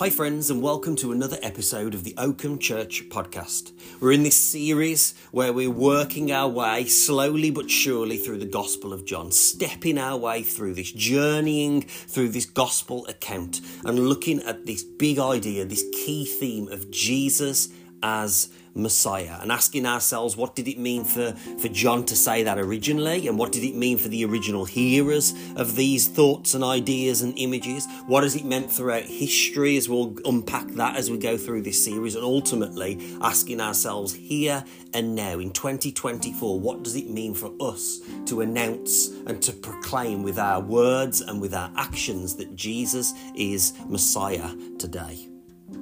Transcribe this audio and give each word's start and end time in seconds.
Hi, 0.00 0.08
friends, 0.08 0.48
and 0.48 0.62
welcome 0.62 0.96
to 0.96 1.12
another 1.12 1.36
episode 1.42 1.92
of 1.92 2.04
the 2.04 2.14
Oakham 2.16 2.58
Church 2.58 3.04
podcast. 3.10 3.72
We're 4.00 4.12
in 4.12 4.22
this 4.22 4.34
series 4.34 5.12
where 5.30 5.52
we're 5.52 5.70
working 5.70 6.32
our 6.32 6.48
way 6.48 6.86
slowly 6.86 7.50
but 7.50 7.70
surely 7.70 8.16
through 8.16 8.38
the 8.38 8.46
Gospel 8.46 8.94
of 8.94 9.04
John, 9.04 9.30
stepping 9.30 9.98
our 9.98 10.16
way 10.16 10.42
through 10.42 10.72
this, 10.72 10.90
journeying 10.90 11.82
through 11.82 12.30
this 12.30 12.46
Gospel 12.46 13.06
account, 13.08 13.60
and 13.84 14.08
looking 14.08 14.40
at 14.44 14.64
this 14.64 14.82
big 14.82 15.18
idea, 15.18 15.66
this 15.66 15.84
key 15.92 16.24
theme 16.24 16.68
of 16.68 16.90
Jesus 16.90 17.68
as 18.02 18.48
Messiah 18.74 19.38
and 19.40 19.50
asking 19.50 19.86
ourselves 19.86 20.36
what 20.36 20.54
did 20.54 20.68
it 20.68 20.78
mean 20.78 21.04
for, 21.04 21.32
for 21.58 21.68
John 21.68 22.04
to 22.06 22.16
say 22.16 22.42
that 22.44 22.58
originally 22.58 23.26
and 23.28 23.38
what 23.38 23.52
did 23.52 23.64
it 23.64 23.74
mean 23.74 23.98
for 23.98 24.08
the 24.08 24.24
original 24.24 24.64
hearers 24.64 25.34
of 25.56 25.76
these 25.76 26.08
thoughts 26.08 26.54
and 26.54 26.62
ideas 26.62 27.22
and 27.22 27.36
images? 27.36 27.86
What 28.06 28.22
has 28.22 28.36
it 28.36 28.44
meant 28.44 28.70
throughout 28.70 29.04
history 29.04 29.76
as 29.76 29.88
we'll 29.88 30.16
unpack 30.24 30.68
that 30.68 30.96
as 30.96 31.10
we 31.10 31.18
go 31.18 31.36
through 31.36 31.62
this 31.62 31.84
series 31.84 32.14
and 32.14 32.24
ultimately 32.24 32.98
asking 33.20 33.60
ourselves 33.60 34.14
here 34.14 34.64
and 34.94 35.14
now 35.14 35.38
in 35.38 35.50
2024 35.52 36.60
what 36.60 36.82
does 36.82 36.96
it 36.96 37.08
mean 37.08 37.34
for 37.34 37.52
us 37.60 38.00
to 38.26 38.40
announce 38.40 39.08
and 39.26 39.42
to 39.42 39.52
proclaim 39.52 40.22
with 40.22 40.38
our 40.38 40.60
words 40.60 41.20
and 41.20 41.40
with 41.40 41.54
our 41.54 41.72
actions 41.76 42.36
that 42.36 42.54
Jesus 42.54 43.14
is 43.34 43.72
Messiah 43.88 44.54
today? 44.78 45.29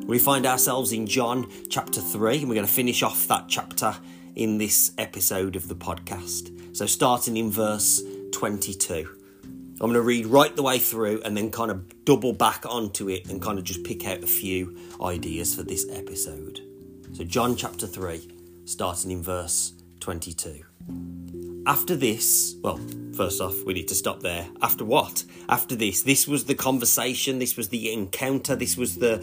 We 0.08 0.18
find 0.18 0.46
ourselves 0.46 0.92
in 0.92 1.06
John 1.06 1.52
chapter 1.68 2.00
3, 2.00 2.38
and 2.38 2.48
we're 2.48 2.54
going 2.54 2.66
to 2.66 2.72
finish 2.72 3.02
off 3.02 3.28
that 3.28 3.44
chapter 3.46 3.94
in 4.34 4.56
this 4.56 4.92
episode 4.96 5.54
of 5.54 5.68
the 5.68 5.74
podcast. 5.74 6.74
So, 6.74 6.86
starting 6.86 7.36
in 7.36 7.50
verse 7.50 8.02
22. 8.32 9.06
I'm 9.44 9.77
going 9.78 9.92
to 9.92 10.00
read 10.00 10.24
right 10.24 10.56
the 10.56 10.62
way 10.62 10.78
through 10.78 11.20
and 11.27 11.36
then 11.36 11.50
kind 11.50 11.70
of 11.70 12.06
double 12.06 12.33
back 12.33 12.64
onto 12.64 13.10
it 13.10 13.28
and 13.28 13.42
kind 13.42 13.58
of 13.58 13.64
just 13.64 13.84
pick 13.84 14.06
out 14.06 14.24
a 14.24 14.27
few 14.27 14.78
ideas 15.02 15.55
for 15.55 15.62
this 15.62 15.84
episode. 15.92 16.62
So, 17.12 17.24
John 17.24 17.55
chapter 17.55 17.86
3, 17.86 18.62
starting 18.64 19.11
in 19.11 19.22
verse 19.22 19.74
22. 20.00 20.64
After 21.66 21.94
this, 21.94 22.55
well, 22.62 22.80
first 23.14 23.42
off, 23.42 23.62
we 23.66 23.74
need 23.74 23.88
to 23.88 23.94
stop 23.94 24.20
there. 24.20 24.48
After 24.62 24.86
what? 24.86 25.24
After 25.50 25.77
this, 25.77 26.00
this 26.00 26.27
was 26.27 26.46
the 26.46 26.55
conversation, 26.55 27.40
this 27.40 27.58
was 27.58 27.68
the 27.68 27.92
encounter, 27.92 28.56
this 28.56 28.78
was 28.78 28.96
the 28.96 29.22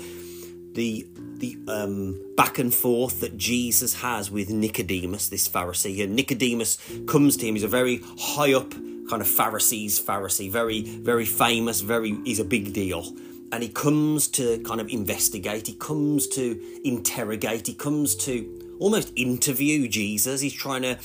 the 0.75 1.07
the 1.37 1.57
um, 1.67 2.21
back 2.37 2.59
and 2.59 2.73
forth 2.73 3.19
that 3.21 3.37
Jesus 3.37 3.95
has 3.95 4.31
with 4.31 4.49
Nicodemus, 4.49 5.29
this 5.29 5.49
Pharisee. 5.49 6.03
And 6.03 6.15
Nicodemus 6.15 6.77
comes 7.07 7.35
to 7.37 7.47
him. 7.47 7.55
He's 7.55 7.63
a 7.63 7.67
very 7.67 8.01
high 8.19 8.53
up 8.53 8.71
kind 9.09 9.21
of 9.21 9.27
Pharisees 9.27 9.99
Pharisee, 9.99 10.49
very 10.51 10.81
very 10.81 11.25
famous. 11.25 11.81
Very 11.81 12.15
he's 12.23 12.39
a 12.39 12.45
big 12.45 12.73
deal. 12.73 13.15
And 13.51 13.63
he 13.63 13.69
comes 13.69 14.27
to 14.29 14.59
kind 14.63 14.81
of 14.81 14.89
investigate. 14.89 15.67
He 15.67 15.75
comes 15.75 16.27
to 16.29 16.59
interrogate. 16.83 17.67
He 17.67 17.73
comes 17.73 18.15
to 18.25 18.77
almost 18.79 19.13
interview 19.15 19.87
Jesus. 19.87 20.41
He's 20.41 20.53
trying 20.53 20.81
to 20.81 20.97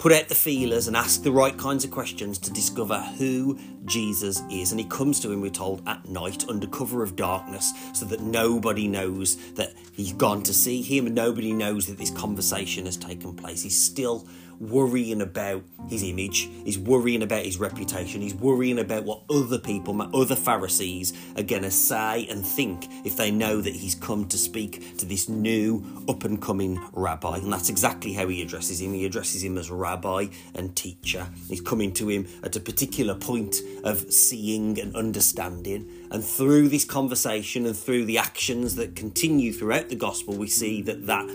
put 0.00 0.12
out 0.12 0.28
the 0.28 0.34
feelers 0.34 0.88
and 0.88 0.96
ask 0.96 1.22
the 1.22 1.30
right 1.30 1.58
kinds 1.58 1.84
of 1.84 1.90
questions 1.90 2.38
to 2.38 2.50
discover 2.50 2.98
who 3.18 3.58
Jesus 3.84 4.40
is. 4.50 4.72
And 4.72 4.80
he 4.80 4.86
comes 4.86 5.20
to 5.20 5.30
him, 5.30 5.42
we're 5.42 5.50
told, 5.50 5.86
at 5.86 6.08
night 6.08 6.48
under 6.48 6.66
cover 6.66 7.02
of 7.02 7.16
darkness 7.16 7.70
so 7.92 8.06
that 8.06 8.20
nobody 8.20 8.88
knows 8.88 9.36
that 9.52 9.74
he's 9.92 10.14
gone 10.14 10.42
to 10.44 10.54
see 10.54 10.80
him. 10.80 11.04
And 11.04 11.14
nobody 11.14 11.52
knows 11.52 11.86
that 11.86 11.98
this 11.98 12.10
conversation 12.10 12.86
has 12.86 12.96
taken 12.96 13.34
place. 13.34 13.62
He's 13.62 13.80
still 13.80 14.26
worrying 14.60 15.22
about 15.22 15.64
his 15.88 16.02
image, 16.02 16.48
he's 16.64 16.78
worrying 16.78 17.22
about 17.22 17.44
his 17.44 17.58
reputation, 17.58 18.20
he's 18.20 18.34
worrying 18.34 18.78
about 18.78 19.04
what 19.04 19.22
other 19.30 19.58
people, 19.58 20.00
other 20.14 20.36
Pharisees, 20.36 21.12
are 21.36 21.42
going 21.42 21.62
to 21.62 21.70
say 21.70 22.26
and 22.28 22.44
think 22.44 22.86
if 23.04 23.16
they 23.16 23.30
know 23.30 23.60
that 23.60 23.74
he's 23.74 23.94
come 23.94 24.28
to 24.28 24.36
speak 24.36 24.98
to 24.98 25.06
this 25.06 25.28
new 25.28 25.84
up 26.08 26.24
and 26.24 26.40
coming 26.40 26.80
rabbi. 26.92 27.38
And 27.38 27.52
that's 27.52 27.70
exactly 27.70 28.12
how 28.12 28.28
he 28.28 28.42
addresses 28.42 28.80
him. 28.80 28.92
He 28.92 29.06
addresses 29.06 29.42
him 29.42 29.56
as 29.56 29.70
rabbi 29.70 30.26
and 30.54 30.76
teacher. 30.76 31.26
He's 31.48 31.62
coming 31.62 31.92
to 31.94 32.08
him 32.08 32.28
at 32.42 32.54
a 32.54 32.60
particular 32.60 33.14
point 33.14 33.56
of 33.82 34.12
seeing 34.12 34.78
and 34.78 34.94
understanding. 34.94 35.88
And 36.10 36.22
through 36.22 36.68
this 36.68 36.84
conversation 36.84 37.64
and 37.64 37.76
through 37.76 38.04
the 38.04 38.18
actions 38.18 38.74
that 38.76 38.94
continue 38.94 39.52
throughout 39.52 39.88
the 39.88 39.96
gospel, 39.96 40.36
we 40.36 40.48
see 40.48 40.82
that 40.82 41.06
that, 41.06 41.26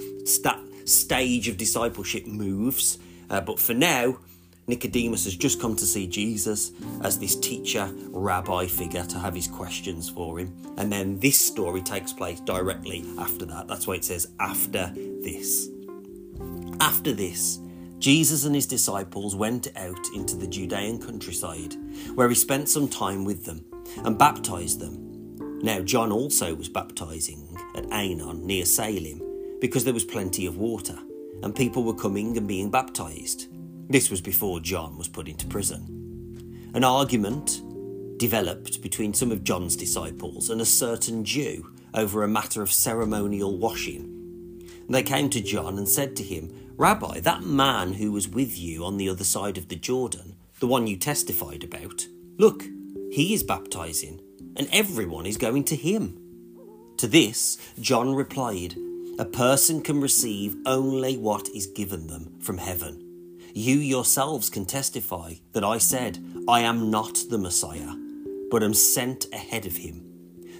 that 0.44 0.59
stage 0.88 1.47
of 1.47 1.57
discipleship 1.57 2.28
moves 2.28 2.99
uh, 3.29 3.41
but 3.41 3.59
for 3.59 3.73
now, 3.73 4.17
Nicodemus 4.67 5.25
has 5.25 5.35
just 5.35 5.61
come 5.61 5.75
to 5.75 5.85
see 5.85 6.07
Jesus 6.07 6.71
as 7.01 7.19
this 7.19 7.35
teacher, 7.35 7.91
rabbi 8.09 8.65
figure 8.65 9.05
to 9.05 9.19
have 9.19 9.35
his 9.35 9.47
questions 9.47 10.09
for 10.09 10.39
him. 10.39 10.55
And 10.77 10.91
then 10.91 11.19
this 11.19 11.37
story 11.39 11.81
takes 11.81 12.11
place 12.11 12.39
directly 12.39 13.05
after 13.19 13.45
that. 13.45 13.67
That's 13.67 13.85
why 13.85 13.95
it 13.95 14.05
says, 14.05 14.29
after 14.39 14.91
this. 14.95 15.69
After 16.79 17.13
this, 17.13 17.59
Jesus 17.99 18.45
and 18.45 18.55
his 18.55 18.65
disciples 18.65 19.35
went 19.35 19.67
out 19.75 20.07
into 20.15 20.35
the 20.35 20.47
Judean 20.47 20.99
countryside, 20.99 21.75
where 22.15 22.27
he 22.27 22.35
spent 22.35 22.67
some 22.67 22.87
time 22.87 23.23
with 23.23 23.45
them 23.45 23.63
and 24.03 24.17
baptized 24.17 24.79
them. 24.79 25.59
Now, 25.61 25.81
John 25.81 26.11
also 26.11 26.55
was 26.55 26.69
baptizing 26.69 27.57
at 27.75 27.85
Aenon 27.85 28.43
near 28.43 28.65
Salim 28.65 29.21
because 29.61 29.83
there 29.83 29.93
was 29.93 30.03
plenty 30.03 30.45
of 30.45 30.57
water 30.57 30.97
and 31.44 31.56
people 31.56 31.84
were 31.84 31.94
coming 31.94 32.38
and 32.38 32.47
being 32.47 32.69
baptized. 32.72 33.47
This 33.90 34.09
was 34.09 34.22
before 34.22 34.59
John 34.59 34.97
was 34.97 35.07
put 35.07 35.28
into 35.28 35.47
prison. 35.47 36.72
An 36.73 36.84
argument 36.84 37.62
developed 38.18 38.81
between 38.81 39.13
some 39.13 39.31
of 39.31 39.44
John's 39.44 39.75
disciples 39.75 40.50
and 40.50 40.62
a 40.62 40.66
certain 40.66 41.23
Jew 41.23 41.72
over 41.94 42.23
a 42.23 42.28
matter 42.28 42.62
of 42.62 42.72
ceremonial 42.72 43.57
washing. 43.57 44.12
They 44.90 45.03
came 45.03 45.29
to 45.31 45.41
John 45.41 45.78
and 45.78 45.88
said 45.88 46.16
to 46.18 46.23
him, 46.23 46.73
Rabbi, 46.78 47.22
that 47.22 47.44
man 47.44 47.94
who 47.94 48.12
was 48.12 48.28
with 48.28 48.57
you 48.57 48.84
on 48.84 48.97
the 48.97 49.09
other 49.09 49.23
side 49.23 49.57
of 49.57 49.69
the 49.69 49.75
Jordan, 49.75 50.35
the 50.59 50.67
one 50.67 50.88
you 50.88 50.97
testified 50.97 51.63
about, 51.63 52.06
look, 52.38 52.63
he 53.12 53.34
is 53.34 53.44
baptizing, 53.44 54.22
and 54.56 54.67
everyone 54.72 55.25
is 55.25 55.38
going 55.38 55.63
to 55.66 55.75
him. 55.75 56.19
To 56.97 57.07
this, 57.07 57.57
John 57.79 58.13
replied, 58.13 58.75
a 59.17 59.25
person 59.25 59.81
can 59.81 60.01
receive 60.01 60.57
only 60.65 61.17
what 61.17 61.47
is 61.49 61.67
given 61.67 62.07
them 62.07 62.33
from 62.41 62.57
heaven. 62.57 63.01
You 63.53 63.77
yourselves 63.77 64.49
can 64.49 64.65
testify 64.65 65.35
that 65.53 65.63
I 65.63 65.77
said, 65.77 66.19
I 66.49 66.61
am 66.61 66.91
not 66.91 67.23
the 67.29 67.37
Messiah, 67.37 67.93
but 68.51 68.61
am 68.61 68.73
sent 68.73 69.27
ahead 69.33 69.65
of 69.65 69.77
him. 69.77 70.03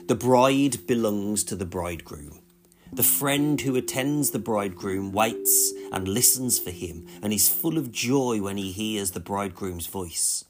The 0.08 0.16
bride 0.16 0.88
belongs 0.88 1.44
to 1.46 1.56
the 1.58 1.66
bridegroom. 1.66 2.40
The 2.94 3.04
friend 3.04 3.60
who 3.60 3.76
attends 3.76 4.32
the 4.32 4.40
bridegroom 4.40 5.12
waits 5.12 5.74
and 5.92 6.08
listens 6.08 6.58
for 6.58 6.72
him 6.72 7.08
and 7.22 7.34
is 7.34 7.50
full 7.50 7.78
of 7.78 7.92
joy 7.92 8.42
when 8.42 8.56
he 8.56 8.72
hears 8.72 9.12
the 9.12 9.20
bridegroom's 9.20 9.88
voice. 9.88 10.46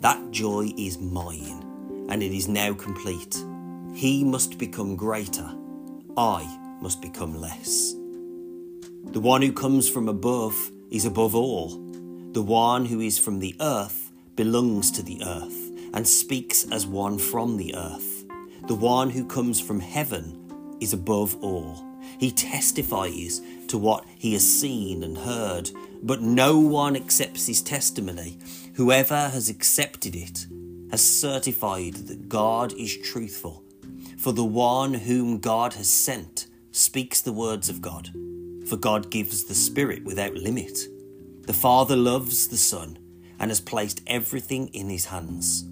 That 0.00 0.30
joy 0.30 0.70
is 0.78 0.98
mine, 0.98 2.06
and 2.08 2.22
it 2.22 2.32
is 2.32 2.46
now 2.46 2.74
complete. 2.74 3.42
He 3.94 4.22
must 4.22 4.58
become 4.58 4.94
greater. 4.94 5.52
I 6.16 6.67
must 6.80 7.02
become 7.02 7.40
less. 7.40 7.94
The 9.12 9.20
one 9.20 9.42
who 9.42 9.52
comes 9.52 9.88
from 9.88 10.08
above 10.08 10.70
is 10.90 11.04
above 11.04 11.34
all. 11.34 11.70
The 12.32 12.42
one 12.42 12.84
who 12.84 13.00
is 13.00 13.18
from 13.18 13.38
the 13.38 13.56
earth 13.60 14.12
belongs 14.36 14.90
to 14.92 15.02
the 15.02 15.22
earth 15.24 15.72
and 15.94 16.06
speaks 16.06 16.70
as 16.70 16.86
one 16.86 17.18
from 17.18 17.56
the 17.56 17.74
earth. 17.74 18.24
The 18.66 18.74
one 18.74 19.10
who 19.10 19.24
comes 19.24 19.60
from 19.60 19.80
heaven 19.80 20.76
is 20.80 20.92
above 20.92 21.36
all. 21.42 21.84
He 22.18 22.30
testifies 22.30 23.40
to 23.68 23.78
what 23.78 24.04
he 24.16 24.34
has 24.34 24.46
seen 24.46 25.02
and 25.02 25.16
heard, 25.16 25.70
but 26.02 26.20
no 26.20 26.58
one 26.58 26.96
accepts 26.96 27.46
his 27.46 27.62
testimony. 27.62 28.38
Whoever 28.74 29.30
has 29.30 29.48
accepted 29.48 30.14
it 30.14 30.46
has 30.90 31.02
certified 31.02 31.94
that 31.94 32.28
God 32.28 32.72
is 32.74 32.96
truthful. 32.96 33.64
For 34.18 34.32
the 34.32 34.44
one 34.44 34.94
whom 34.94 35.38
God 35.38 35.74
has 35.74 35.88
sent 35.88 36.47
speaks 36.78 37.20
the 37.20 37.32
words 37.32 37.68
of 37.68 37.82
God, 37.82 38.10
for 38.68 38.76
God 38.76 39.10
gives 39.10 39.44
the 39.44 39.54
Spirit 39.54 40.04
without 40.04 40.34
limit. 40.34 40.78
The 41.42 41.52
Father 41.52 41.96
loves 41.96 42.48
the 42.48 42.56
Son 42.56 42.98
and 43.40 43.50
has 43.50 43.60
placed 43.60 44.02
everything 44.06 44.68
in 44.68 44.88
his 44.88 45.06
hands. 45.06 45.64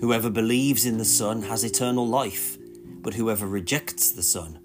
Whoever 0.00 0.30
believes 0.30 0.86
in 0.86 0.98
the 0.98 1.04
Son 1.04 1.42
has 1.42 1.64
eternal 1.64 2.06
life, 2.06 2.56
but 3.02 3.14
whoever 3.14 3.46
rejects 3.46 4.10
the 4.10 4.22
Son 4.22 4.58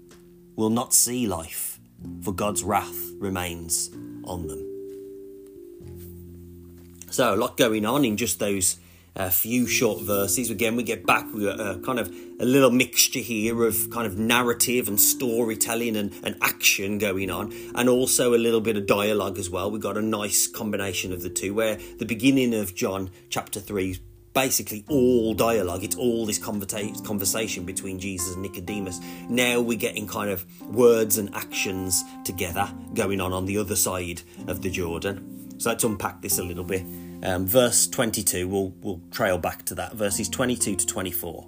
will 0.56 0.70
not 0.70 0.94
see 0.94 1.26
life, 1.26 1.78
for 2.22 2.32
God's 2.32 2.62
wrath 2.62 3.10
remains 3.18 3.90
on 4.24 4.46
them. 4.46 4.68
So, 7.10 7.34
a 7.34 7.36
lot 7.36 7.58
going 7.58 7.84
on 7.84 8.04
in 8.04 8.16
just 8.16 8.38
those 8.38 8.78
a 9.14 9.30
few 9.30 9.66
short 9.66 10.02
verses. 10.02 10.50
Again, 10.50 10.76
we 10.76 10.82
get 10.82 11.06
back 11.06 11.32
with 11.32 11.44
a, 11.44 11.72
a, 11.72 11.78
kind 11.80 11.98
of 11.98 12.08
a 12.40 12.44
little 12.44 12.70
mixture 12.70 13.20
here 13.20 13.64
of 13.64 13.90
kind 13.90 14.06
of 14.06 14.18
narrative 14.18 14.88
and 14.88 14.98
storytelling 14.98 15.96
and, 15.96 16.12
and 16.24 16.36
action 16.40 16.98
going 16.98 17.30
on, 17.30 17.52
and 17.74 17.88
also 17.88 18.34
a 18.34 18.36
little 18.36 18.60
bit 18.60 18.76
of 18.76 18.86
dialogue 18.86 19.38
as 19.38 19.50
well. 19.50 19.70
We've 19.70 19.82
got 19.82 19.96
a 19.96 20.02
nice 20.02 20.46
combination 20.46 21.12
of 21.12 21.22
the 21.22 21.30
two, 21.30 21.54
where 21.54 21.78
the 21.98 22.06
beginning 22.06 22.54
of 22.54 22.74
John 22.74 23.10
chapter 23.28 23.60
3 23.60 23.98
basically 24.34 24.84
all 24.88 25.34
dialogue. 25.34 25.84
It's 25.84 25.96
all 25.96 26.24
this 26.24 26.38
conversa- 26.38 27.04
conversation 27.04 27.64
between 27.64 27.98
Jesus 27.98 28.32
and 28.32 28.42
Nicodemus. 28.42 28.98
Now 29.28 29.60
we're 29.60 29.78
getting 29.78 30.06
kind 30.06 30.30
of 30.30 30.46
words 30.70 31.18
and 31.18 31.34
actions 31.34 32.02
together 32.24 32.72
going 32.94 33.20
on 33.20 33.34
on 33.34 33.44
the 33.44 33.58
other 33.58 33.76
side 33.76 34.22
of 34.46 34.62
the 34.62 34.70
Jordan. 34.70 35.60
So 35.60 35.68
let's 35.68 35.84
unpack 35.84 36.22
this 36.22 36.38
a 36.38 36.42
little 36.42 36.64
bit. 36.64 36.82
Um, 37.22 37.46
verse 37.46 37.86
22, 37.86 38.48
we'll, 38.48 38.74
we'll 38.80 39.00
trail 39.10 39.38
back 39.38 39.64
to 39.66 39.74
that. 39.76 39.94
Verses 39.94 40.28
22 40.28 40.76
to 40.76 40.86
24. 40.86 41.46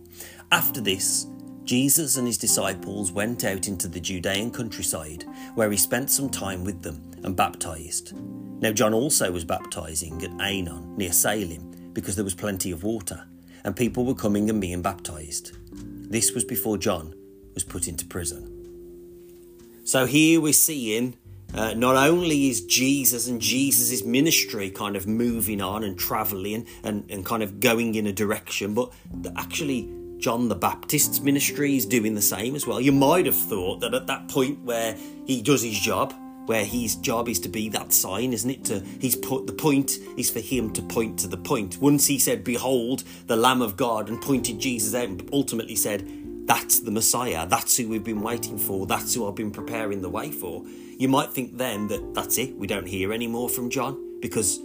After 0.52 0.80
this, 0.80 1.26
Jesus 1.64 2.16
and 2.16 2.26
his 2.26 2.38
disciples 2.38 3.10
went 3.10 3.44
out 3.44 3.68
into 3.68 3.88
the 3.88 4.00
Judean 4.00 4.50
countryside, 4.50 5.24
where 5.54 5.70
he 5.70 5.76
spent 5.76 6.10
some 6.10 6.28
time 6.28 6.62
with 6.62 6.82
them 6.82 7.00
and 7.24 7.34
baptized. 7.34 8.12
Now, 8.60 8.70
John 8.70 8.94
also 8.94 9.32
was 9.32 9.44
baptizing 9.44 10.22
at 10.22 10.30
Aenon, 10.38 10.96
near 10.96 11.12
Salim, 11.12 11.90
because 11.92 12.16
there 12.16 12.24
was 12.24 12.34
plenty 12.34 12.70
of 12.70 12.84
water, 12.84 13.26
and 13.64 13.74
people 13.74 14.04
were 14.04 14.14
coming 14.14 14.50
and 14.50 14.60
being 14.60 14.82
baptized. 14.82 15.56
This 15.72 16.32
was 16.32 16.44
before 16.44 16.76
John 16.76 17.14
was 17.54 17.64
put 17.64 17.88
into 17.88 18.06
prison. 18.06 18.50
So 19.84 20.06
here 20.06 20.40
we're 20.40 20.52
seeing 20.52 21.16
uh, 21.54 21.74
not 21.74 21.96
only 21.96 22.48
is 22.48 22.64
Jesus 22.64 23.28
and 23.28 23.40
Jesus' 23.40 24.04
ministry 24.04 24.70
kind 24.70 24.96
of 24.96 25.06
moving 25.06 25.60
on 25.60 25.84
and 25.84 25.98
travelling 25.98 26.66
and, 26.82 27.08
and 27.10 27.24
kind 27.24 27.42
of 27.42 27.60
going 27.60 27.94
in 27.94 28.06
a 28.06 28.12
direction, 28.12 28.74
but 28.74 28.92
actually 29.36 29.88
John 30.18 30.48
the 30.48 30.54
Baptist's 30.54 31.20
ministry 31.20 31.76
is 31.76 31.86
doing 31.86 32.14
the 32.14 32.22
same 32.22 32.54
as 32.54 32.66
well. 32.66 32.80
You 32.80 32.92
might 32.92 33.26
have 33.26 33.36
thought 33.36 33.80
that 33.80 33.94
at 33.94 34.06
that 34.06 34.28
point 34.28 34.60
where 34.64 34.96
he 35.26 35.42
does 35.42 35.62
his 35.62 35.78
job, 35.78 36.14
where 36.46 36.64
his 36.64 36.96
job 36.96 37.28
is 37.28 37.38
to 37.40 37.48
be 37.48 37.68
that 37.70 37.92
sign, 37.92 38.32
isn't 38.32 38.50
it? 38.50 38.64
To 38.64 38.80
he's 39.00 39.16
put 39.16 39.46
the 39.46 39.52
point 39.52 39.98
is 40.16 40.30
for 40.30 40.40
him 40.40 40.72
to 40.72 40.82
point 40.82 41.18
to 41.20 41.28
the 41.28 41.36
point. 41.36 41.78
Once 41.78 42.06
he 42.06 42.18
said, 42.18 42.44
"Behold, 42.44 43.04
the 43.26 43.36
Lamb 43.36 43.62
of 43.62 43.76
God," 43.76 44.08
and 44.08 44.20
pointed 44.20 44.58
Jesus 44.58 44.94
out, 44.94 45.08
and 45.08 45.28
ultimately 45.32 45.76
said, 45.76 46.23
"That's 46.46 46.80
the 46.80 46.90
Messiah. 46.90 47.46
That's 47.46 47.76
who 47.76 47.88
we've 47.88 48.04
been 48.04 48.20
waiting 48.20 48.58
for. 48.58 48.86
That's 48.86 49.14
who 49.14 49.26
I've 49.26 49.34
been 49.34 49.50
preparing 49.50 50.02
the 50.02 50.10
way 50.10 50.30
for." 50.30 50.64
You 50.98 51.08
might 51.08 51.30
think 51.30 51.58
then 51.58 51.88
that 51.88 52.14
that's 52.14 52.38
it. 52.38 52.56
We 52.56 52.66
don't 52.66 52.86
hear 52.86 53.12
any 53.12 53.26
more 53.26 53.48
from 53.48 53.70
John 53.70 54.20
because 54.20 54.60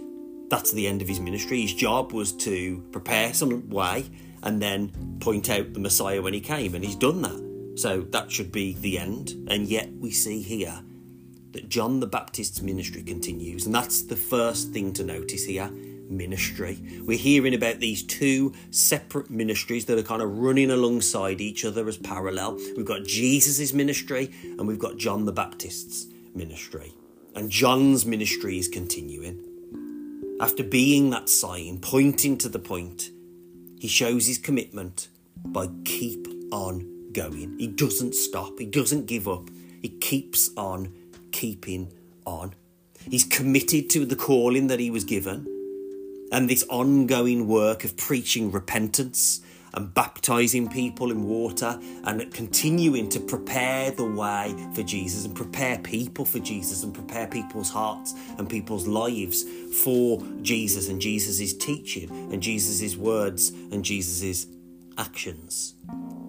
that's 0.48 0.72
the 0.72 0.86
end 0.86 1.02
of 1.02 1.08
his 1.08 1.20
ministry. 1.20 1.62
His 1.62 1.74
job 1.74 2.12
was 2.12 2.32
to 2.32 2.84
prepare 2.92 3.32
some 3.34 3.68
way 3.70 4.06
and 4.42 4.60
then 4.60 5.18
point 5.20 5.50
out 5.50 5.72
the 5.74 5.80
Messiah 5.80 6.22
when 6.22 6.34
he 6.34 6.40
came, 6.40 6.74
and 6.74 6.84
he's 6.84 6.96
done 6.96 7.22
that. 7.22 7.76
So 7.76 8.02
that 8.10 8.30
should 8.30 8.50
be 8.50 8.74
the 8.74 8.98
end. 8.98 9.34
And 9.48 9.66
yet 9.66 9.92
we 9.92 10.10
see 10.10 10.42
here 10.42 10.82
that 11.52 11.68
John 11.68 12.00
the 12.00 12.06
Baptist's 12.06 12.62
ministry 12.62 13.02
continues, 13.02 13.66
and 13.66 13.74
that's 13.74 14.02
the 14.02 14.16
first 14.16 14.72
thing 14.72 14.92
to 14.94 15.04
notice 15.04 15.44
here 15.44 15.70
ministry. 16.10 16.78
We're 17.06 17.18
hearing 17.18 17.54
about 17.54 17.78
these 17.80 18.02
two 18.02 18.52
separate 18.70 19.30
ministries 19.30 19.84
that 19.86 19.98
are 19.98 20.02
kind 20.02 20.22
of 20.22 20.38
running 20.38 20.70
alongside 20.70 21.40
each 21.40 21.64
other 21.64 21.86
as 21.88 21.96
parallel. 21.96 22.56
We've 22.76 22.84
got 22.84 23.04
Jesus' 23.04 23.72
ministry 23.72 24.30
and 24.42 24.66
we've 24.66 24.78
got 24.78 24.96
John 24.96 25.24
the 25.24 25.32
Baptist's 25.32 26.06
ministry. 26.34 26.92
And 27.34 27.50
John's 27.50 28.04
ministry 28.04 28.58
is 28.58 28.68
continuing. 28.68 29.46
After 30.40 30.64
being 30.64 31.10
that 31.10 31.28
sign, 31.28 31.78
pointing 31.80 32.38
to 32.38 32.48
the 32.48 32.58
point, 32.58 33.10
he 33.78 33.88
shows 33.88 34.26
his 34.26 34.38
commitment 34.38 35.08
by 35.44 35.68
keep 35.84 36.26
on 36.50 37.12
going. 37.12 37.56
He 37.58 37.66
doesn't 37.66 38.14
stop, 38.14 38.58
he 38.58 38.66
doesn't 38.66 39.06
give 39.06 39.28
up, 39.28 39.48
he 39.80 39.88
keeps 39.88 40.50
on 40.56 40.92
keeping 41.30 41.92
on. 42.26 42.54
He's 43.08 43.24
committed 43.24 43.88
to 43.90 44.04
the 44.04 44.16
calling 44.16 44.66
that 44.66 44.80
he 44.80 44.90
was 44.90 45.04
given 45.04 45.46
and 46.32 46.48
this 46.48 46.64
ongoing 46.68 47.46
work 47.46 47.84
of 47.84 47.96
preaching 47.96 48.50
repentance 48.50 49.40
and 49.74 49.94
baptizing 49.94 50.68
people 50.68 51.10
in 51.10 51.24
water 51.24 51.78
and 52.04 52.32
continuing 52.32 53.08
to 53.08 53.20
prepare 53.20 53.90
the 53.92 54.04
way 54.04 54.54
for 54.74 54.82
Jesus 54.82 55.24
and 55.24 55.34
prepare 55.34 55.78
people 55.78 56.24
for 56.24 56.40
Jesus 56.40 56.82
and 56.82 56.92
prepare 56.92 57.26
people's 57.26 57.70
hearts 57.70 58.14
and 58.38 58.48
people's 58.48 58.86
lives 58.86 59.44
for 59.82 60.20
Jesus 60.42 60.88
and 60.88 61.00
Jesus' 61.00 61.54
teaching 61.54 62.10
and 62.32 62.42
Jesus' 62.42 62.96
words 62.96 63.50
and 63.50 63.84
Jesus' 63.84 64.46
actions. 64.98 65.74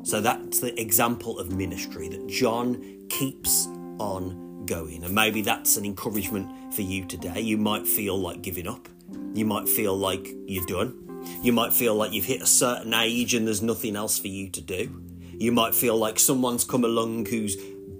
So 0.03 0.21
that's 0.21 0.59
the 0.59 0.79
example 0.79 1.39
of 1.39 1.51
ministry 1.51 2.09
that 2.09 2.27
John 2.27 3.07
keeps 3.09 3.67
on 3.99 4.65
going. 4.65 5.03
And 5.03 5.13
maybe 5.13 5.41
that's 5.41 5.77
an 5.77 5.85
encouragement 5.85 6.73
for 6.73 6.81
you 6.81 7.05
today. 7.05 7.41
You 7.41 7.57
might 7.57 7.87
feel 7.87 8.17
like 8.17 8.41
giving 8.41 8.67
up. 8.67 8.87
You 9.33 9.45
might 9.45 9.69
feel 9.69 9.95
like 9.95 10.27
you're 10.45 10.65
done. 10.65 10.97
You 11.41 11.53
might 11.53 11.73
feel 11.73 11.95
like 11.95 12.11
you've 12.11 12.25
hit 12.25 12.41
a 12.41 12.47
certain 12.47 12.93
age 12.93 13.33
and 13.33 13.45
there's 13.45 13.61
nothing 13.61 13.95
else 13.95 14.19
for 14.19 14.27
you 14.27 14.49
to 14.49 14.61
do. 14.61 15.01
You 15.33 15.51
might 15.51 15.73
feel 15.73 15.97
like 15.97 16.19
someone's 16.19 16.63
come 16.63 16.83
along 16.83 17.25
who's 17.27 17.55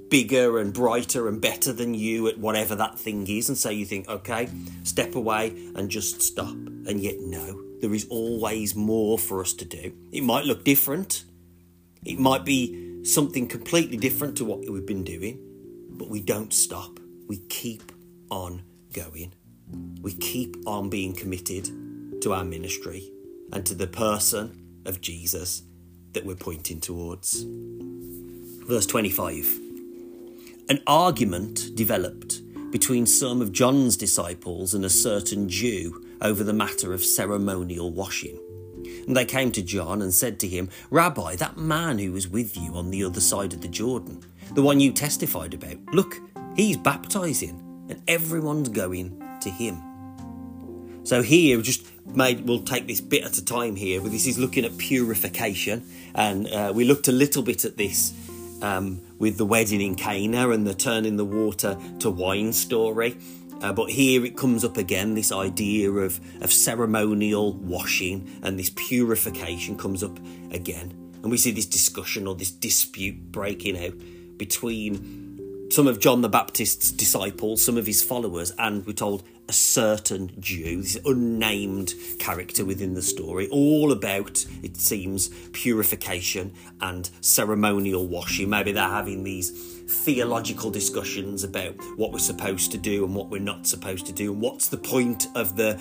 bigger 0.10 0.60
and 0.60 0.74
brighter 0.74 1.28
and 1.28 1.42
better 1.42 1.72
than 1.72 1.94
you 1.94 2.28
at 2.28 2.38
whatever 2.38 2.76
that 2.76 3.00
thing 3.00 3.26
is. 3.28 3.48
And 3.50 3.58
so 3.58 3.70
you 3.70 3.86
think, 3.86 4.10
okay, 4.10 4.50
step 4.84 5.16
away 5.16 5.50
and 5.76 5.90
just 5.90 6.22
stop. 6.22 6.52
And 6.52 7.00
yet, 7.00 7.16
no, 7.20 7.64
there 7.80 7.94
is 7.94 8.06
always 8.10 8.76
more 8.76 9.18
for 9.18 9.42
us 9.42 9.54
to 9.54 9.66
do. 9.66 9.94
It 10.12 10.24
might 10.24 10.46
look 10.46 10.64
different, 10.64 11.24
it 12.04 12.20
might 12.20 12.46
be 12.46 13.04
something 13.04 13.48
completely 13.48 13.98
different 13.98 14.38
to 14.38 14.46
what 14.46 14.60
we've 14.70 14.86
been 14.86 15.04
doing, 15.04 15.40
but 15.92 16.10
we 16.10 16.22
don't 16.22 16.54
stop. 16.54 17.00
We 17.28 17.38
keep 17.38 17.92
on 18.30 18.64
going. 18.94 19.34
We 20.02 20.14
keep 20.14 20.58
on 20.66 20.90
being 20.90 21.14
committed 21.14 21.70
to 22.22 22.34
our 22.34 22.44
ministry 22.44 23.12
and 23.52 23.66
to 23.66 23.76
the 23.76 23.88
person 23.88 24.82
of 24.86 25.02
Jesus 25.02 25.64
that 26.14 26.26
we're 26.26 26.36
pointing 26.36 26.80
towards. 26.80 27.46
Verse 28.68 28.86
25 28.86 29.60
An 30.70 30.80
argument 30.88 31.76
developed 31.76 32.42
between 32.72 33.06
some 33.06 33.42
of 33.42 33.52
John's 33.52 33.98
disciples 33.98 34.74
and 34.74 34.86
a 34.86 34.90
certain 34.90 35.50
Jew 35.50 36.06
over 36.22 36.44
the 36.44 36.54
matter 36.54 36.94
of 36.94 37.04
ceremonial 37.04 37.92
washing. 37.92 38.40
And 39.08 39.16
they 39.16 39.26
came 39.26 39.52
to 39.54 39.62
John 39.62 40.02
and 40.02 40.14
said 40.14 40.40
to 40.40 40.48
him, 40.48 40.70
Rabbi, 40.90 41.36
that 41.36 41.58
man 41.58 42.00
who 42.00 42.12
was 42.12 42.28
with 42.28 42.56
you 42.56 42.74
on 42.76 42.92
the 42.92 43.04
other 43.04 43.20
side 43.20 43.54
of 43.54 43.62
the 43.62 43.68
Jordan, 43.68 44.24
the 44.54 44.62
one 44.62 44.80
you 44.80 44.92
testified 44.92 45.54
about, 45.54 45.78
look, 45.94 46.16
he's 46.56 46.78
baptizing, 46.78 47.86
and 47.90 48.02
everyone's 48.08 48.70
going 48.70 49.21
to 49.42 49.50
him. 49.50 49.82
So 51.04 51.22
here, 51.22 51.62
just 51.62 51.86
made 52.06 52.48
we'll 52.48 52.64
take 52.64 52.88
this 52.88 53.02
bit 53.02 53.24
at 53.24 53.38
a 53.38 53.44
time 53.44 53.76
here. 53.76 54.02
But 54.02 54.12
This 54.12 54.28
is 54.28 54.38
looking 54.38 54.66
at 54.66 54.78
purification, 54.78 55.84
and 56.14 56.48
uh, 56.48 56.72
we 56.76 56.84
looked 56.84 57.08
a 57.08 57.12
little 57.12 57.44
bit 57.44 57.66
at 57.66 57.78
this 57.78 58.14
um, 58.62 59.02
with 59.18 59.38
the 59.38 59.46
wedding 59.46 59.82
in 59.82 59.96
Cana 59.96 60.50
and 60.50 60.66
the 60.66 60.74
turning 60.74 61.18
the 61.18 61.26
water 61.26 61.78
to 62.00 62.10
wine 62.10 62.54
story. 62.54 63.18
Uh, 63.62 63.72
but 63.72 63.92
here 63.92 64.26
it 64.26 64.36
comes 64.36 64.64
up 64.64 64.78
again 64.78 65.14
this 65.14 65.32
idea 65.32 65.92
of, 65.92 66.20
of 66.42 66.52
ceremonial 66.52 67.54
washing 67.54 68.40
and 68.42 68.58
this 68.58 68.72
purification 68.72 69.78
comes 69.78 70.04
up 70.04 70.18
again. 70.52 70.92
And 71.22 71.30
we 71.30 71.38
see 71.38 71.52
this 71.52 71.68
discussion 71.68 72.26
or 72.26 72.34
this 72.34 72.50
dispute 72.50 73.32
breaking 73.32 73.78
out 73.78 73.94
between 74.38 75.70
some 75.70 75.86
of 75.86 76.00
John 76.00 76.22
the 76.22 76.30
Baptist's 76.30 76.92
disciples, 76.92 77.64
some 77.64 77.78
of 77.78 77.86
his 77.86 78.02
followers, 78.02 78.52
and 78.58 78.86
we're 78.86 78.94
told 78.94 79.24
a 79.48 79.54
certain 79.54 80.32
Jew, 80.40 80.82
this 80.82 80.98
unnamed 81.06 81.94
character 82.20 82.64
within 82.64 82.94
the 82.94 83.02
story, 83.02 83.48
all 83.50 83.92
about, 83.92 84.46
it 84.64 84.78
seems, 84.78 85.30
purification 85.52 86.54
and 86.80 87.10
ceremonial 87.22 88.08
washing. 88.08 88.50
Maybe 88.50 88.72
they're 88.72 88.88
having 88.88 89.24
these 89.24 89.52
theological 90.06 90.72
discussions 90.72 91.44
about 91.44 91.76
what 91.98 92.14
we're 92.14 92.20
supposed 92.20 92.72
to 92.72 92.78
do 92.78 93.04
and 93.04 93.14
what 93.14 93.30
we're 93.30 93.42
not 93.42 93.68
supposed 93.68 94.06
to 94.06 94.14
do, 94.14 94.32
and 94.32 94.42
what's 94.42 94.70
the 94.70 94.78
point 94.78 95.28
of 95.36 95.58
the 95.58 95.80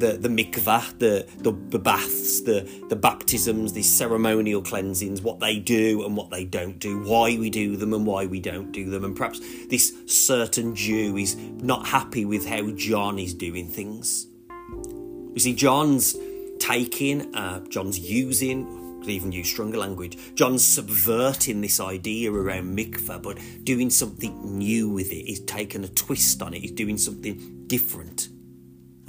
the 0.00 0.12
the 0.12 0.28
mikvah, 0.28 0.98
the, 0.98 1.26
the 1.38 1.52
the 1.68 1.78
baths, 1.78 2.40
the 2.40 2.68
the 2.88 2.96
baptisms, 2.96 3.72
the 3.72 3.82
ceremonial 3.82 4.62
cleansings, 4.62 5.22
what 5.22 5.38
they 5.40 5.58
do 5.58 6.04
and 6.04 6.16
what 6.16 6.30
they 6.30 6.44
don't 6.44 6.78
do, 6.78 7.02
why 7.02 7.36
we 7.36 7.50
do 7.50 7.76
them 7.76 7.94
and 7.94 8.06
why 8.06 8.26
we 8.26 8.40
don't 8.40 8.72
do 8.72 8.90
them, 8.90 9.04
and 9.04 9.14
perhaps 9.14 9.40
this 9.68 9.94
certain 10.06 10.74
Jew 10.74 11.16
is 11.16 11.36
not 11.36 11.86
happy 11.86 12.24
with 12.24 12.46
how 12.46 12.70
John 12.72 13.18
is 13.18 13.34
doing 13.34 13.68
things. 13.68 14.26
You 14.48 15.38
see, 15.38 15.54
John's 15.54 16.16
taking, 16.58 17.34
uh, 17.34 17.60
John's 17.68 17.98
using, 17.98 19.00
could 19.00 19.10
even 19.10 19.32
use 19.32 19.48
stronger 19.48 19.78
language. 19.78 20.18
John's 20.34 20.64
subverting 20.64 21.60
this 21.60 21.80
idea 21.80 22.32
around 22.32 22.76
mikvah, 22.76 23.22
but 23.22 23.38
doing 23.64 23.90
something 23.90 24.58
new 24.58 24.88
with 24.90 25.12
it. 25.12 25.24
He's 25.26 25.40
taken 25.40 25.84
a 25.84 25.88
twist 25.88 26.42
on 26.42 26.52
it. 26.54 26.60
He's 26.60 26.72
doing 26.72 26.98
something 26.98 27.64
different. 27.66 28.28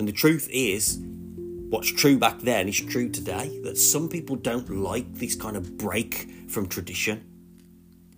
And 0.02 0.08
the 0.08 0.14
truth 0.14 0.50
is, 0.52 0.98
what's 1.70 1.92
true 1.92 2.18
back 2.18 2.40
then 2.40 2.68
is 2.68 2.80
true 2.80 3.08
today 3.08 3.62
that 3.64 3.78
some 3.78 4.10
people 4.10 4.36
don't 4.36 4.68
like 4.68 5.14
this 5.14 5.36
kind 5.36 5.56
of 5.56 5.78
break 5.78 6.28
from 6.50 6.68
tradition. 6.68 7.24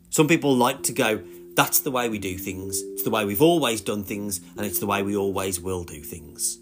Some 0.09 0.29
people 0.29 0.55
like 0.55 0.81
to 0.83 0.93
go, 0.93 1.21
that's 1.57 1.81
the 1.81 1.91
way 1.91 2.07
we 2.07 2.19
do 2.19 2.37
things, 2.37 2.81
it's 2.81 3.03
the 3.03 3.09
way 3.09 3.25
we've 3.25 3.41
always 3.41 3.81
done 3.81 4.05
things, 4.05 4.39
and 4.55 4.65
it's 4.65 4.79
the 4.79 4.85
way 4.85 5.03
we 5.03 5.17
always 5.17 5.59
will 5.59 5.83
do 5.83 6.01
things. 6.01 6.57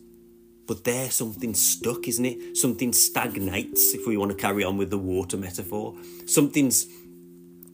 But 0.67 0.85
there, 0.85 1.11
something's 1.11 1.61
stuck, 1.61 2.07
isn't 2.07 2.25
it? 2.25 2.57
Something 2.57 2.91
stagnates, 2.91 3.93
if 3.93 4.07
we 4.07 4.17
want 4.17 4.31
to 4.31 4.37
carry 4.37 4.63
on 4.63 4.75
with 4.75 4.89
the 4.89 4.97
water 4.97 5.37
metaphor. 5.37 5.93
Something's 6.25 6.87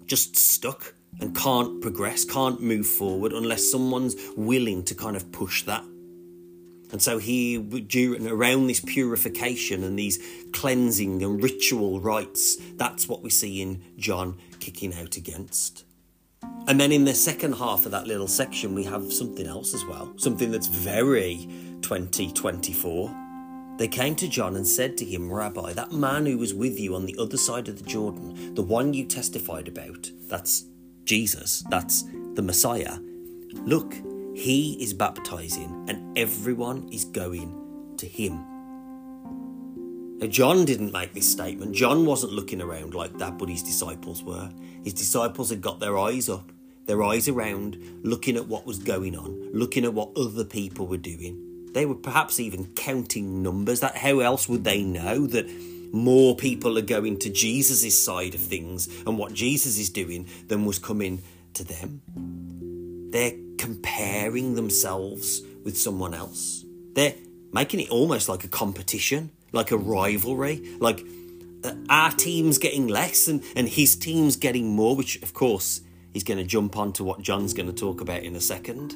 just 0.06 0.36
stuck 0.36 0.96
and 1.22 1.34
can't 1.34 1.82
progress, 1.82 2.26
can't 2.26 2.62
move 2.62 2.88
forward 2.88 3.32
unless 3.32 3.72
someone's 3.72 4.18
willing 4.36 4.84
to 4.84 4.94
kind 4.94 5.16
of 5.16 5.32
push 5.32 5.64
that. 5.64 5.86
And 6.92 7.02
so 7.02 7.18
he, 7.18 7.58
during 7.58 8.28
around 8.28 8.68
this 8.68 8.80
purification 8.80 9.84
and 9.84 10.00
these 10.00 10.20
cleansing 10.54 11.22
and 11.22 11.44
ritual 11.44 12.00
rites, 12.00 12.58
that's 12.76 13.08
what 13.08 13.22
we 13.22 13.30
see 13.30 13.62
in 13.62 13.84
John 13.98 14.38
kicking 14.60 14.94
out 14.94 15.18
against. 15.18 15.84
And 16.68 16.80
then 16.80 16.92
in 16.92 17.06
the 17.06 17.14
second 17.14 17.54
half 17.54 17.86
of 17.86 17.92
that 17.92 18.08
little 18.08 18.28
section, 18.28 18.76
we 18.76 18.84
have 18.86 19.12
something 19.12 19.48
else 19.48 19.74
as 19.74 19.86
well, 19.86 20.14
something 20.18 20.52
that's 20.52 20.68
very 20.68 21.48
2024. 21.82 23.16
They 23.78 23.88
came 23.88 24.16
to 24.16 24.28
John 24.28 24.56
and 24.56 24.68
said 24.68 24.98
to 24.98 25.06
him, 25.06 25.32
Rabbi, 25.32 25.74
that 25.74 25.92
man 25.92 26.26
who 26.26 26.38
was 26.38 26.54
with 26.54 26.80
you 26.80 26.96
on 26.96 27.06
the 27.06 27.16
other 27.20 27.38
side 27.38 27.68
of 27.68 27.78
the 27.78 27.90
Jordan, 27.90 28.56
the 28.56 28.64
one 28.64 28.94
you 28.94 29.06
testified 29.06 29.68
about, 29.68 30.10
that's 30.28 30.66
Jesus, 31.04 31.64
that's 31.70 32.04
the 32.34 32.42
Messiah. 32.42 32.98
Look, 33.54 33.96
he 34.38 34.74
is 34.80 34.94
baptizing 34.94 35.86
and 35.90 36.16
everyone 36.16 36.88
is 36.92 37.06
going 37.06 37.96
to 37.98 38.06
him. 38.06 38.46
Now, 40.20 40.28
John 40.28 40.64
didn't 40.64 40.92
make 40.92 41.16
this 41.16 41.32
statement. 41.32 41.74
John 41.74 42.06
wasn't 42.06 42.34
looking 42.34 42.62
around 42.62 42.94
like 42.94 43.18
that, 43.18 43.40
but 43.40 43.50
his 43.50 43.64
disciples 43.64 44.22
were. 44.22 44.52
His 44.84 44.94
disciples 44.94 45.50
had 45.50 45.62
got 45.62 45.80
their 45.80 45.98
eyes 45.98 46.30
up, 46.30 46.52
their 46.86 47.02
eyes 47.02 47.28
around, 47.28 47.80
looking 48.04 48.38
at 48.38 48.48
what 48.48 48.68
was 48.68 48.78
going 48.78 49.18
on, 49.18 49.54
looking 49.54 49.84
at 49.84 49.96
what 49.96 50.16
other 50.16 50.46
people 50.46 50.86
were 50.86 50.98
doing. 50.98 51.72
They 51.74 51.88
were 51.88 51.96
perhaps 51.96 52.40
even 52.40 52.68
counting 52.76 53.42
numbers. 53.42 53.80
That 53.80 53.98
how 53.98 54.20
else 54.20 54.48
would 54.48 54.64
they 54.64 54.84
know 54.84 55.26
that 55.26 55.50
more 55.92 56.36
people 56.36 56.78
are 56.78 56.84
going 56.84 57.18
to 57.20 57.32
Jesus' 57.32 58.04
side 58.06 58.36
of 58.36 58.42
things 58.42 58.88
and 59.08 59.18
what 59.18 59.34
Jesus 59.34 59.80
is 59.80 59.90
doing 59.90 60.28
than 60.46 60.64
was 60.64 60.78
coming 60.78 61.24
to 61.56 61.64
them? 61.64 62.04
They're 63.12 63.47
comparing 63.58 64.56
themselves 64.56 65.42
with 65.64 65.78
someone 65.78 66.14
else. 66.14 66.64
They're 66.94 67.16
making 67.52 67.82
it 67.82 67.90
almost 67.90 68.30
like 68.30 68.44
a 68.44 68.48
competition, 68.48 69.32
like 69.52 69.72
a 69.72 69.78
rivalry, 69.78 70.76
like 70.80 71.06
uh, 71.64 71.74
our 71.90 72.12
team's 72.12 72.58
getting 72.58 72.88
less 72.88 73.28
and, 73.28 73.44
and 73.56 73.68
his 73.68 73.96
team's 73.96 74.36
getting 74.36 74.76
more, 74.76 74.96
which 74.96 75.22
of 75.24 75.34
course 75.34 75.82
he's 76.14 76.24
going 76.24 76.38
to 76.38 76.44
jump 76.44 76.78
on 76.78 76.94
to 76.94 77.04
what 77.04 77.22
John's 77.22 77.54
going 77.54 77.68
to 77.68 77.74
talk 77.74 78.02
about 78.02 78.24
in 78.24 78.36
a 78.36 78.42
second. 78.42 78.96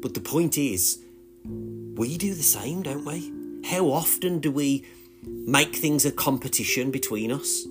But 0.00 0.14
the 0.14 0.20
point 0.20 0.58
is, 0.58 1.02
we 1.44 2.18
do 2.18 2.34
the 2.34 2.42
same, 2.42 2.82
don't 2.82 3.04
we? 3.04 3.32
How 3.68 3.86
often 3.86 4.40
do 4.40 4.50
we 4.50 4.84
make 5.22 5.74
things 5.76 6.04
a 6.04 6.12
competition 6.12 6.90
between 6.90 7.32
us? 7.32 7.64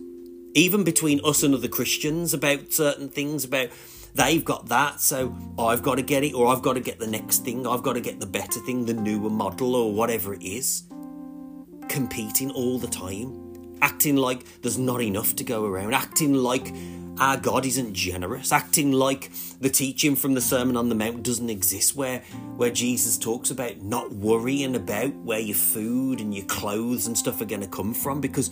Even 0.55 0.84
between 0.84 1.20
us 1.24 1.43
and 1.43 1.53
other 1.53 1.67
Christians 1.67 2.34
about 2.34 2.72
certain 2.72 3.10
things, 3.10 3.43
about 3.43 3.70
they've 4.13 4.43
got 4.43 4.67
that, 4.67 5.00
so 5.00 5.36
I've 5.58 5.82
got 5.82 5.96
to 5.96 6.01
get 6.01 6.24
it, 6.24 6.34
or 6.34 6.48
I've 6.48 6.62
got 6.62 6.74
to 6.74 6.79
get 6.79 7.00
the 7.00 7.08
next 7.08 7.43
thing, 7.43 7.67
I've 7.67 7.84
got 7.84 7.93
to 7.93 8.01
get 8.01 8.20
the 8.20 8.25
better 8.25 8.60
thing, 8.62 8.86
the 8.86 8.93
newer 8.93 9.29
model, 9.29 9.75
or 9.75 9.93
whatever 9.93 10.34
it 10.34 10.43
is. 10.43 10.84
Competing 11.89 12.51
all 12.51 12.79
the 12.79 12.88
time, 12.88 13.77
acting 13.82 14.15
like 14.15 14.62
there's 14.62 14.77
not 14.77 15.01
enough 15.01 15.36
to 15.36 15.43
go 15.43 15.65
around, 15.65 15.93
acting 15.93 16.34
like 16.34 16.74
our 17.20 17.38
God 17.38 17.65
isn't 17.65 17.93
generous, 17.93 18.51
acting 18.51 18.91
like 18.91 19.32
the 19.62 19.70
teaching 19.70 20.15
from 20.15 20.34
the 20.34 20.41
Sermon 20.41 20.75
on 20.75 20.89
the 20.89 20.96
Mount 20.96 21.22
doesn't 21.22 21.50
exist, 21.50 21.96
where, 21.96 22.20
where 22.55 22.72
Jesus 22.72 23.20
talks 23.20 23.51
about 23.51 23.82
not 23.82 24.12
worrying 24.12 24.75
about 24.75 25.13
where 25.17 25.39
your 25.39 25.55
food 25.55 26.20
and 26.22 26.34
your 26.34 26.46
clothes 26.46 27.05
and 27.05 27.15
stuff 27.15 27.39
are 27.39 27.46
going 27.46 27.62
to 27.62 27.67
come 27.67 27.93
from, 27.93 28.20
because 28.20 28.50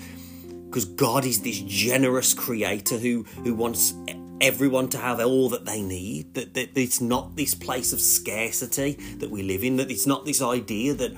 because 0.66 0.86
God 0.86 1.26
is 1.26 1.42
this 1.42 1.60
generous 1.62 2.34
creator 2.34 2.98
who 2.98 3.24
who 3.44 3.54
wants 3.54 3.94
everyone 4.42 4.90
to 4.90 4.98
have 4.98 5.20
all 5.20 5.50
that 5.50 5.66
they 5.66 5.82
need. 5.82 6.34
That, 6.34 6.54
that 6.56 6.78
it's 6.78 7.00
not 7.02 7.36
this 7.36 7.56
place 7.56 7.94
of 7.94 8.02
scarcity 8.02 8.94
that 9.20 9.30
we 9.30 9.44
live 9.44 9.64
in. 9.64 9.78
That 9.78 9.92
it's 9.92 10.08
not 10.08 10.26
this 10.26 10.42
idea 10.42 10.94
that 10.96 11.14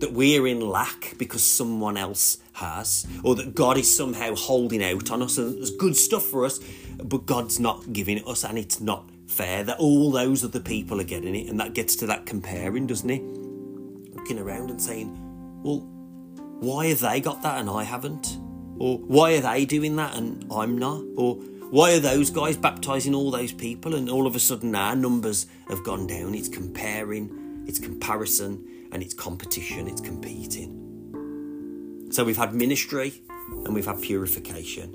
that 0.00 0.12
we're 0.14 0.46
in 0.46 0.60
lack 0.60 1.14
because 1.18 1.42
someone 1.42 1.98
else 1.98 2.38
has, 2.54 3.06
or 3.22 3.34
that 3.34 3.54
God 3.54 3.76
is 3.76 3.94
somehow 3.94 4.34
holding 4.34 4.82
out 4.82 5.10
on 5.10 5.22
us 5.22 5.36
and 5.36 5.58
there's 5.58 5.70
good 5.70 5.94
stuff 5.94 6.24
for 6.24 6.46
us, 6.46 6.58
but 7.02 7.26
God's 7.26 7.60
not 7.60 7.92
giving 7.92 8.16
it 8.16 8.26
us 8.26 8.42
and 8.42 8.56
it's 8.56 8.80
not 8.80 9.10
fair 9.26 9.62
that 9.62 9.78
all 9.78 10.10
those 10.10 10.44
other 10.44 10.60
people 10.60 11.00
are 11.00 11.04
getting 11.04 11.34
it, 11.34 11.48
and 11.48 11.60
that 11.60 11.74
gets 11.74 11.96
to 11.96 12.06
that 12.06 12.26
comparing, 12.26 12.86
doesn't 12.86 13.10
it? 13.10 13.22
Looking 14.16 14.38
around 14.38 14.70
and 14.70 14.80
saying, 14.80 15.16
Well, 15.62 15.80
why 16.60 16.86
have 16.86 17.00
they 17.00 17.20
got 17.20 17.42
that 17.42 17.60
and 17.60 17.70
I 17.70 17.84
haven't? 17.84 18.38
Or 18.78 18.98
why 18.98 19.36
are 19.36 19.40
they 19.40 19.66
doing 19.66 19.96
that 19.96 20.16
and 20.16 20.44
I'm 20.50 20.78
not? 20.78 21.02
Or 21.16 21.38
why 21.70 21.92
are 21.92 22.00
those 22.00 22.30
guys 22.30 22.56
baptizing 22.56 23.14
all 23.14 23.30
those 23.30 23.52
people 23.52 23.94
and 23.94 24.10
all 24.10 24.26
of 24.26 24.34
a 24.34 24.40
sudden 24.40 24.74
our 24.74 24.96
numbers 24.96 25.46
have 25.68 25.84
gone 25.84 26.08
down? 26.08 26.34
It's 26.34 26.48
comparing, 26.48 27.64
it's 27.68 27.78
comparison, 27.78 28.88
and 28.90 29.04
it's 29.04 29.14
competition, 29.14 29.86
it's 29.86 30.00
competing. 30.00 32.08
So 32.10 32.24
we've 32.24 32.36
had 32.36 32.54
ministry 32.54 33.22
and 33.64 33.72
we've 33.72 33.86
had 33.86 34.02
purification. 34.02 34.92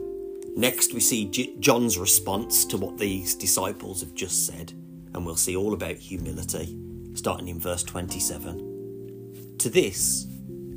Next, 0.58 0.94
we 0.94 1.00
see 1.00 1.30
J- 1.30 1.56
John's 1.60 1.98
response 1.98 2.66
to 2.66 2.76
what 2.76 2.98
these 2.98 3.36
disciples 3.36 4.02
have 4.02 4.14
just 4.14 4.46
said, 4.46 4.74
and 5.14 5.26
we'll 5.26 5.38
see 5.38 5.56
all 5.56 5.74
about 5.74 5.96
humility, 5.96 6.78
starting 7.14 7.48
in 7.48 7.58
verse 7.58 7.84
27. 7.84 9.56
To 9.60 9.70
this, 9.70 10.28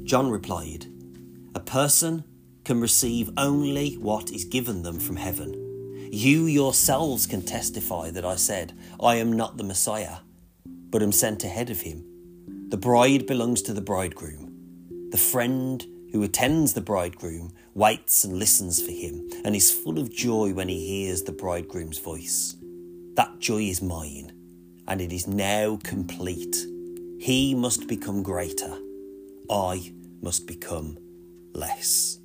John 0.05 0.31
replied, 0.31 0.87
A 1.57 1.61
person 1.61 2.23
can 2.65 2.81
receive 2.81 3.31
only 3.37 3.95
what 3.95 4.31
is 4.31 4.45
given 4.45 4.83
them 4.83 5.01
from 5.01 5.17
heaven. 5.17 5.68
You 6.11 6.47
yourselves 6.47 7.27
can 7.27 7.43
testify 7.43 8.11
that 8.11 8.25
I 8.25 8.37
said, 8.37 8.73
I 9.01 9.17
am 9.17 9.33
not 9.33 9.57
the 9.57 9.65
Messiah, 9.65 10.19
but 10.65 11.03
am 11.03 11.13
sent 11.13 11.45
ahead 11.45 11.69
of 11.69 11.83
him. 11.83 12.05
The 12.71 12.77
bride 12.79 13.27
belongs 13.27 13.63
to 13.63 13.75
the 13.75 13.83
bridegroom. 13.83 15.09
The 15.11 15.19
friend 15.19 15.85
who 16.13 16.23
attends 16.23 16.73
the 16.73 16.81
bridegroom 16.81 17.53
waits 17.75 18.25
and 18.25 18.39
listens 18.39 18.83
for 18.83 18.91
him 18.91 19.29
and 19.45 19.55
is 19.55 19.71
full 19.71 19.99
of 19.99 20.11
joy 20.11 20.53
when 20.55 20.69
he 20.69 20.87
hears 20.87 21.23
the 21.23 21.33
bridegroom's 21.33 21.99
voice. 21.99 22.57
That 23.15 23.39
joy 23.39 23.63
is 23.63 23.83
mine, 23.83 24.33
and 24.87 25.01
it 25.01 25.13
is 25.13 25.27
now 25.27 25.79
complete. 25.83 26.57
He 27.21 27.55
must 27.55 27.87
become 27.87 28.23
greater, 28.23 28.79
I 29.51 29.93
must 30.23 30.47
become 30.47 30.99
less. 31.53 32.19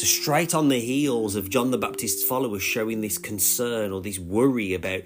So, 0.00 0.06
straight 0.06 0.54
on 0.54 0.68
the 0.68 0.80
heels 0.80 1.36
of 1.36 1.50
John 1.50 1.72
the 1.72 1.76
Baptist's 1.76 2.24
followers 2.24 2.62
showing 2.62 3.02
this 3.02 3.18
concern 3.18 3.92
or 3.92 4.00
this 4.00 4.18
worry 4.18 4.72
about 4.72 5.02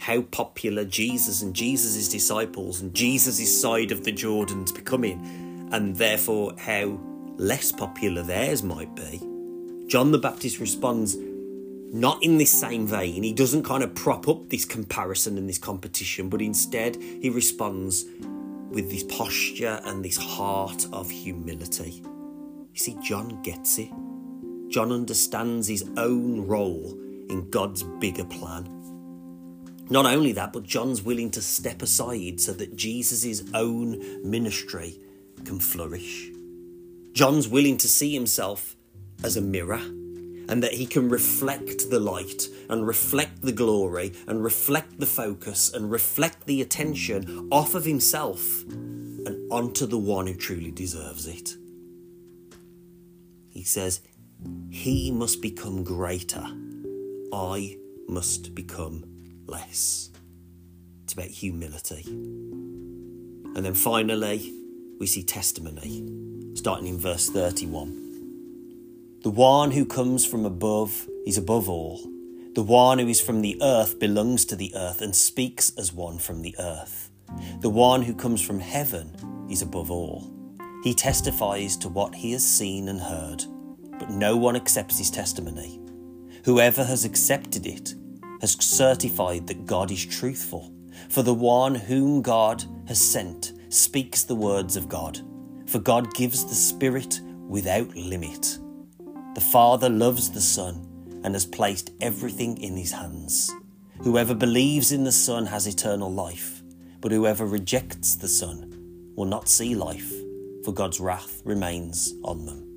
how 0.00 0.22
popular 0.22 0.84
Jesus 0.84 1.40
and 1.40 1.54
Jesus' 1.54 2.08
disciples 2.08 2.80
and 2.80 2.92
Jesus' 2.92 3.60
side 3.62 3.92
of 3.92 4.02
the 4.02 4.10
Jordan's 4.10 4.72
becoming, 4.72 5.68
and 5.70 5.94
therefore 5.94 6.52
how 6.58 6.98
less 7.36 7.70
popular 7.70 8.24
theirs 8.24 8.64
might 8.64 8.92
be. 8.96 9.22
John 9.86 10.10
the 10.10 10.18
Baptist 10.18 10.58
responds 10.58 11.16
not 11.16 12.20
in 12.20 12.36
this 12.36 12.50
same 12.50 12.88
vein. 12.88 13.22
He 13.22 13.32
doesn't 13.32 13.62
kind 13.62 13.84
of 13.84 13.94
prop 13.94 14.26
up 14.26 14.48
this 14.48 14.64
comparison 14.64 15.38
and 15.38 15.48
this 15.48 15.58
competition, 15.58 16.28
but 16.28 16.42
instead 16.42 16.96
he 16.96 17.30
responds 17.30 18.04
with 18.68 18.90
this 18.90 19.04
posture 19.04 19.80
and 19.84 20.04
this 20.04 20.16
heart 20.16 20.88
of 20.92 21.08
humility. 21.08 22.02
You 22.72 22.80
see, 22.80 22.98
John 23.00 23.40
gets 23.42 23.78
it. 23.78 23.92
John 24.74 24.90
understands 24.90 25.68
his 25.68 25.88
own 25.96 26.48
role 26.48 26.98
in 27.30 27.48
God's 27.48 27.84
bigger 27.84 28.24
plan. 28.24 28.68
Not 29.88 30.04
only 30.04 30.32
that, 30.32 30.52
but 30.52 30.64
John's 30.64 31.00
willing 31.00 31.30
to 31.30 31.42
step 31.42 31.80
aside 31.80 32.40
so 32.40 32.52
that 32.54 32.74
Jesus' 32.74 33.44
own 33.54 34.28
ministry 34.28 34.98
can 35.44 35.60
flourish. 35.60 36.28
John's 37.12 37.46
willing 37.46 37.76
to 37.76 37.86
see 37.86 38.12
himself 38.12 38.74
as 39.22 39.36
a 39.36 39.40
mirror 39.40 39.78
and 39.78 40.60
that 40.60 40.74
he 40.74 40.86
can 40.86 41.08
reflect 41.08 41.88
the 41.88 42.00
light 42.00 42.48
and 42.68 42.84
reflect 42.84 43.42
the 43.42 43.52
glory 43.52 44.12
and 44.26 44.42
reflect 44.42 44.98
the 44.98 45.06
focus 45.06 45.72
and 45.72 45.88
reflect 45.88 46.46
the 46.46 46.60
attention 46.60 47.46
off 47.52 47.76
of 47.76 47.84
himself 47.84 48.64
and 48.64 49.52
onto 49.52 49.86
the 49.86 49.98
one 49.98 50.26
who 50.26 50.34
truly 50.34 50.72
deserves 50.72 51.28
it. 51.28 51.54
He 53.50 53.62
says, 53.62 54.00
He 54.70 55.10
must 55.10 55.40
become 55.40 55.84
greater, 55.84 56.46
I 57.32 57.76
must 58.08 58.54
become 58.54 59.04
less. 59.46 60.10
It's 61.04 61.12
about 61.12 61.26
humility. 61.26 62.02
And 62.06 63.64
then 63.64 63.74
finally, 63.74 64.52
we 64.98 65.06
see 65.06 65.22
testimony, 65.22 66.06
starting 66.54 66.86
in 66.86 66.98
verse 66.98 67.28
31. 67.28 68.00
The 69.22 69.30
one 69.30 69.70
who 69.70 69.86
comes 69.86 70.26
from 70.26 70.44
above 70.44 71.08
is 71.26 71.38
above 71.38 71.68
all. 71.68 72.00
The 72.54 72.62
one 72.62 72.98
who 72.98 73.08
is 73.08 73.20
from 73.20 73.40
the 73.40 73.58
earth 73.62 73.98
belongs 73.98 74.44
to 74.46 74.56
the 74.56 74.72
earth 74.76 75.00
and 75.00 75.16
speaks 75.16 75.72
as 75.76 75.92
one 75.92 76.18
from 76.18 76.42
the 76.42 76.54
earth. 76.58 77.10
The 77.60 77.70
one 77.70 78.02
who 78.02 78.14
comes 78.14 78.42
from 78.42 78.60
heaven 78.60 79.46
is 79.50 79.62
above 79.62 79.90
all. 79.90 80.30
He 80.82 80.94
testifies 80.94 81.76
to 81.78 81.88
what 81.88 82.14
he 82.14 82.32
has 82.32 82.46
seen 82.46 82.88
and 82.88 83.00
heard, 83.00 83.44
but 83.98 84.10
no 84.10 84.36
one 84.36 84.56
accepts 84.56 84.98
his 84.98 85.10
testimony. 85.10 85.80
Whoever 86.44 86.84
has 86.84 87.04
accepted 87.04 87.66
it 87.66 87.94
has 88.40 88.52
certified 88.52 89.46
that 89.46 89.66
God 89.66 89.90
is 89.90 90.04
truthful, 90.04 90.72
for 91.08 91.22
the 91.22 91.34
one 91.34 91.74
whom 91.74 92.22
God 92.22 92.64
has 92.86 93.00
sent 93.00 93.52
speaks 93.68 94.22
the 94.22 94.34
words 94.34 94.76
of 94.76 94.88
God, 94.88 95.20
for 95.66 95.78
God 95.78 96.12
gives 96.14 96.44
the 96.44 96.54
Spirit 96.54 97.20
without 97.48 97.94
limit. 97.96 98.58
The 99.34 99.40
Father 99.40 99.88
loves 99.88 100.30
the 100.30 100.40
Son 100.40 101.20
and 101.24 101.34
has 101.34 101.46
placed 101.46 101.90
everything 102.00 102.58
in 102.58 102.76
his 102.76 102.92
hands. 102.92 103.52
Whoever 104.02 104.34
believes 104.34 104.92
in 104.92 105.04
the 105.04 105.12
Son 105.12 105.46
has 105.46 105.66
eternal 105.66 106.12
life, 106.12 106.62
but 107.00 107.12
whoever 107.12 107.46
rejects 107.46 108.16
the 108.16 108.28
Son 108.28 108.70
will 109.16 109.24
not 109.24 109.48
see 109.48 109.74
life, 109.74 110.12
for 110.64 110.72
God's 110.72 111.00
wrath 111.00 111.40
remains 111.44 112.12
on 112.22 112.44
them. 112.44 112.73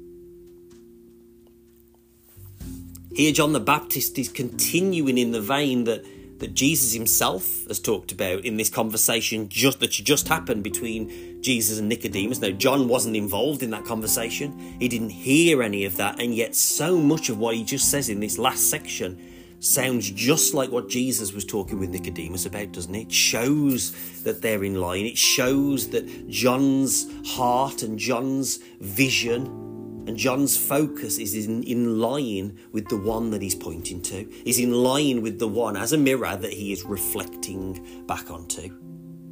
Here, 3.18 3.32
John 3.32 3.52
the 3.52 3.60
Baptist 3.60 4.20
is 4.20 4.30
continuing 4.30 5.18
in 5.18 5.32
the 5.32 5.42
vein 5.42 5.86
that 5.86 6.06
that 6.38 6.54
Jesus 6.54 6.94
himself 6.94 7.66
has 7.68 7.80
talked 7.80 8.12
about 8.12 8.46
in 8.46 8.58
this 8.58 8.70
conversation 8.70 9.50
just 9.50 9.80
that 9.80 9.90
just 9.90 10.28
happened 10.28 10.64
between 10.64 11.42
Jesus 11.42 11.80
and 11.80 11.90
Nicodemus. 11.90 12.40
Now, 12.42 12.52
John 12.52 12.88
wasn't 12.88 13.16
involved 13.16 13.64
in 13.64 13.72
that 13.72 13.86
conversation. 13.86 14.76
He 14.80 14.88
didn't 14.88 15.10
hear 15.10 15.64
any 15.64 15.84
of 15.86 15.98
that, 15.98 16.22
and 16.22 16.36
yet 16.36 16.54
so 16.54 16.96
much 16.96 17.30
of 17.30 17.40
what 17.40 17.56
he 17.56 17.64
just 17.64 17.90
says 17.90 18.10
in 18.10 18.20
this 18.20 18.38
last 18.38 18.70
section 18.70 19.20
sounds 19.62 20.12
just 20.12 20.54
like 20.54 20.70
what 20.70 20.88
Jesus 20.88 21.34
was 21.34 21.44
talking 21.44 21.80
with 21.80 21.90
Nicodemus 21.90 22.46
about, 22.46 22.72
doesn't 22.72 22.94
it? 22.94 23.08
It 23.08 23.12
shows 23.12 24.22
that 24.22 24.44
they're 24.44 24.64
in 24.64 24.80
line. 24.80 25.08
It 25.08 25.18
shows 25.18 25.90
that 25.90 26.30
John's 26.30 27.12
heart 27.28 27.82
and 27.82 27.98
John's 27.98 28.58
vision 28.80 29.67
and 30.08 30.16
John's 30.16 30.56
focus 30.56 31.18
is 31.18 31.36
in, 31.36 31.64
in 31.64 32.00
line 32.00 32.58
with 32.72 32.88
the 32.88 32.98
one 32.98 33.30
that 33.32 33.42
he's 33.42 33.56
pointing 33.56 34.02
to, 34.04 34.28
is 34.46 34.58
in 34.58 34.72
line 34.72 35.22
with 35.22 35.38
the 35.38 35.50
one 35.50 35.76
as 35.76 35.92
a 35.92 35.98
mirror 35.98 36.38
that 36.38 36.54
he 36.54 36.72
is 36.72 36.84
reflecting 36.84 38.06
back 38.08 38.32
onto. 38.32 38.70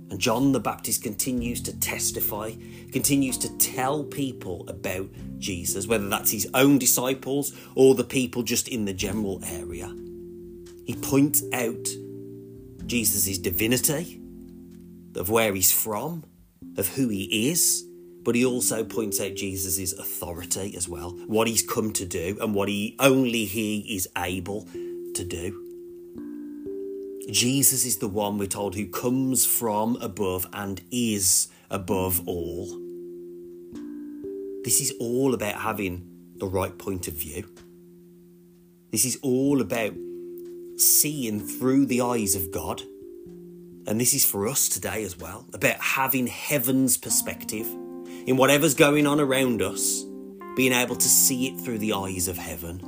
And 0.09 0.19
John 0.19 0.51
the 0.51 0.59
Baptist 0.59 1.01
continues 1.01 1.61
to 1.61 1.79
testify, 1.79 2.51
continues 2.91 3.37
to 3.39 3.57
tell 3.57 4.03
people 4.03 4.67
about 4.67 5.09
Jesus, 5.39 5.87
whether 5.87 6.09
that's 6.09 6.31
his 6.31 6.49
own 6.53 6.77
disciples 6.77 7.57
or 7.75 7.95
the 7.95 8.03
people 8.03 8.43
just 8.43 8.67
in 8.67 8.83
the 8.83 8.93
general 8.93 9.41
area. 9.45 9.87
He 10.85 10.95
points 11.01 11.41
out 11.53 11.87
Jesus' 12.85 13.37
divinity, 13.37 14.21
of 15.15 15.29
where 15.29 15.55
he's 15.55 15.71
from, 15.71 16.25
of 16.77 16.89
who 16.89 17.07
he 17.07 17.49
is, 17.49 17.85
but 18.25 18.33
he 18.33 18.43
also 18.43 18.83
points 18.83 19.21
out 19.21 19.35
Jesus' 19.35 19.93
authority 19.93 20.75
as 20.75 20.89
well, 20.89 21.11
what 21.27 21.47
he's 21.47 21.61
come 21.61 21.93
to 21.93 22.05
do 22.05 22.37
and 22.41 22.55
what 22.55 22.67
he 22.67 22.95
only 22.99 23.45
he 23.45 23.95
is 23.95 24.09
able 24.17 24.67
to 25.13 25.23
do. 25.23 25.61
Jesus 27.29 27.85
is 27.85 27.97
the 27.97 28.07
one 28.07 28.37
we're 28.37 28.47
told 28.47 28.75
who 28.75 28.87
comes 28.87 29.45
from 29.45 29.95
above 30.01 30.47
and 30.53 30.81
is 30.91 31.47
above 31.69 32.27
all. 32.27 32.65
This 34.63 34.81
is 34.81 34.93
all 34.99 35.35
about 35.35 35.55
having 35.55 36.09
the 36.37 36.47
right 36.47 36.75
point 36.75 37.07
of 37.07 37.13
view. 37.13 37.47
This 38.91 39.05
is 39.05 39.19
all 39.21 39.61
about 39.61 39.93
seeing 40.77 41.39
through 41.39 41.85
the 41.85 42.01
eyes 42.01 42.33
of 42.33 42.51
God. 42.51 42.81
And 43.87 44.01
this 44.01 44.15
is 44.15 44.25
for 44.25 44.47
us 44.47 44.67
today 44.67 45.03
as 45.03 45.19
well, 45.19 45.45
about 45.53 45.75
having 45.75 46.25
heaven's 46.25 46.97
perspective 46.97 47.67
in 48.25 48.37
whatever's 48.37 48.73
going 48.73 49.05
on 49.05 49.19
around 49.19 49.61
us, 49.61 50.03
being 50.55 50.73
able 50.73 50.95
to 50.95 51.07
see 51.07 51.47
it 51.47 51.59
through 51.59 51.77
the 51.77 51.93
eyes 51.93 52.27
of 52.27 52.37
heaven. 52.37 52.81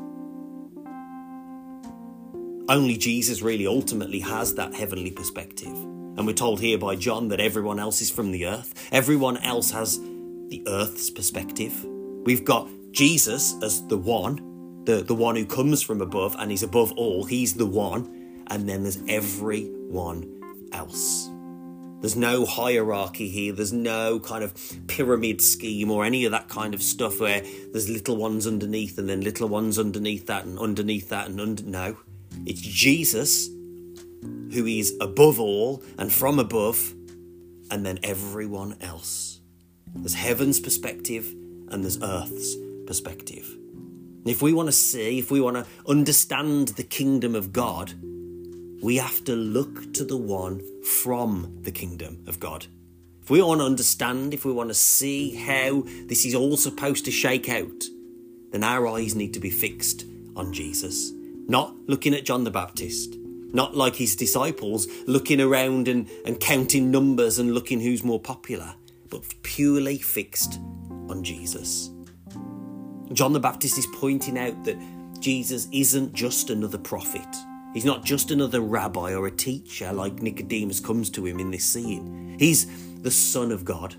Only 2.69 2.97
Jesus 2.97 3.41
really 3.41 3.67
ultimately 3.67 4.19
has 4.19 4.55
that 4.55 4.73
heavenly 4.73 5.11
perspective. 5.11 5.73
And 6.17 6.25
we're 6.25 6.33
told 6.33 6.59
here 6.59 6.77
by 6.77 6.95
John 6.95 7.27
that 7.29 7.39
everyone 7.39 7.79
else 7.79 8.01
is 8.01 8.09
from 8.09 8.31
the 8.31 8.47
earth. 8.47 8.89
Everyone 8.91 9.37
else 9.37 9.71
has 9.71 9.99
the 9.99 10.63
earth's 10.67 11.09
perspective. 11.09 11.85
We've 12.25 12.43
got 12.43 12.67
Jesus 12.91 13.55
as 13.61 13.85
the 13.87 13.97
one, 13.97 14.83
the, 14.85 15.03
the 15.03 15.13
one 15.13 15.35
who 15.35 15.45
comes 15.45 15.81
from 15.83 16.01
above 16.01 16.35
and 16.39 16.51
is 16.51 16.63
above 16.63 16.91
all. 16.93 17.23
He's 17.23 17.53
the 17.53 17.65
one. 17.65 18.43
And 18.47 18.67
then 18.67 18.83
there's 18.83 19.01
everyone 19.07 20.69
else. 20.73 21.29
There's 21.99 22.15
no 22.15 22.45
hierarchy 22.45 23.27
here. 23.27 23.53
There's 23.53 23.73
no 23.73 24.19
kind 24.19 24.43
of 24.43 24.53
pyramid 24.87 25.41
scheme 25.41 25.89
or 25.89 26.05
any 26.05 26.25
of 26.25 26.31
that 26.31 26.47
kind 26.47 26.73
of 26.73 26.83
stuff 26.83 27.19
where 27.19 27.41
there's 27.71 27.89
little 27.89 28.15
ones 28.15 28.45
underneath 28.45 28.97
and 28.97 29.09
then 29.09 29.21
little 29.21 29.49
ones 29.49 29.79
underneath 29.79 30.27
that 30.27 30.45
and 30.45 30.59
underneath 30.59 31.09
that 31.09 31.27
and 31.27 31.41
under. 31.41 31.63
No, 31.63 31.97
it's 32.45 32.61
Jesus 32.61 33.49
who 34.51 34.65
is 34.65 34.95
above 35.01 35.39
all 35.39 35.83
and 35.97 36.11
from 36.11 36.39
above, 36.39 36.93
and 37.69 37.85
then 37.85 37.99
everyone 38.03 38.77
else. 38.81 39.41
There's 39.93 40.13
heaven's 40.13 40.59
perspective 40.59 41.33
and 41.69 41.83
there's 41.83 42.01
earth's 42.01 42.55
perspective. 42.85 43.45
And 43.53 44.27
if 44.27 44.41
we 44.41 44.53
want 44.53 44.67
to 44.67 44.73
see, 44.73 45.19
if 45.19 45.31
we 45.31 45.41
want 45.41 45.57
to 45.57 45.65
understand 45.87 46.69
the 46.69 46.83
kingdom 46.83 47.35
of 47.35 47.51
God, 47.51 47.93
we 48.81 48.97
have 48.97 49.23
to 49.25 49.35
look 49.35 49.93
to 49.93 50.05
the 50.05 50.17
one 50.17 50.61
from 50.83 51.57
the 51.61 51.71
kingdom 51.71 52.23
of 52.27 52.39
God. 52.39 52.67
If 53.21 53.29
we 53.29 53.41
want 53.41 53.59
to 53.59 53.65
understand, 53.65 54.33
if 54.33 54.45
we 54.45 54.53
want 54.53 54.69
to 54.69 54.75
see 54.75 55.35
how 55.35 55.83
this 56.05 56.25
is 56.25 56.35
all 56.35 56.55
supposed 56.55 57.05
to 57.05 57.11
shake 57.11 57.49
out, 57.49 57.83
then 58.51 58.63
our 58.63 58.87
eyes 58.87 59.15
need 59.15 59.33
to 59.33 59.39
be 59.39 59.49
fixed 59.49 60.05
on 60.35 60.53
Jesus. 60.53 61.11
Not 61.47 61.75
looking 61.87 62.13
at 62.13 62.25
John 62.25 62.43
the 62.43 62.51
Baptist, 62.51 63.15
not 63.53 63.75
like 63.75 63.95
his 63.95 64.15
disciples 64.15 64.87
looking 65.07 65.41
around 65.41 65.87
and, 65.87 66.09
and 66.25 66.39
counting 66.39 66.91
numbers 66.91 67.39
and 67.39 67.53
looking 67.53 67.81
who's 67.81 68.03
more 68.03 68.19
popular, 68.19 68.75
but 69.09 69.23
purely 69.43 69.97
fixed 69.97 70.59
on 71.09 71.23
Jesus. 71.23 71.89
John 73.13 73.33
the 73.33 73.39
Baptist 73.39 73.77
is 73.77 73.87
pointing 73.95 74.37
out 74.37 74.63
that 74.65 74.77
Jesus 75.19 75.67
isn't 75.71 76.13
just 76.13 76.49
another 76.49 76.77
prophet. 76.77 77.27
He's 77.77 77.85
not 77.85 78.03
just 78.03 78.31
another 78.31 78.61
rabbi 78.61 79.13
or 79.13 79.27
a 79.27 79.31
teacher 79.31 79.93
like 79.93 80.23
Nicodemus 80.23 80.79
comes 80.79 81.11
to 81.11 81.27
him 81.27 81.39
in 81.39 81.51
this 81.51 81.63
scene. 81.63 82.35
He's 82.39 82.65
the 83.03 83.11
Son 83.11 83.51
of 83.51 83.63
God, 83.65 83.95